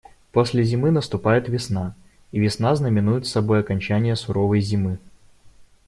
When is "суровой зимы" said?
4.15-4.97